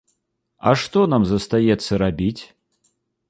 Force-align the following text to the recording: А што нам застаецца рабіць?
А 0.69 0.73
што 0.83 1.03
нам 1.13 1.27
застаецца 1.33 1.91
рабіць? 2.05 2.39